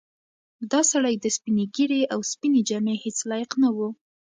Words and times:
دا 0.71 0.81
سړی 0.91 1.15
د 1.19 1.25
سپینې 1.35 1.65
ږیرې 1.75 2.01
او 2.13 2.19
سپینې 2.31 2.61
جامې 2.69 2.95
هیڅ 3.03 3.17
لایق 3.29 3.51
نه 3.61 3.69
و. 3.75 3.77